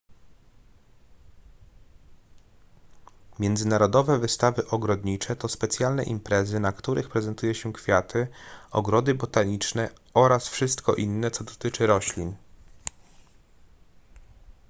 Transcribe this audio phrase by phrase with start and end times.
[3.39, 8.27] międzynarodowe wystawy ogrodnicze to specjalne imprezy na których prezentuje się kwiaty
[8.71, 12.35] ogrody botaniczne oraz wszystko inne co dotyczy roślin